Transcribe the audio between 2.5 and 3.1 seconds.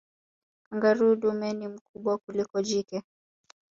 jike